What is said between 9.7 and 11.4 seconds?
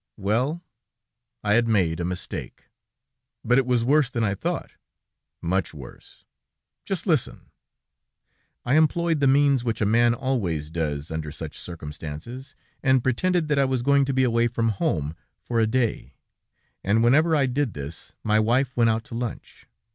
a man always does under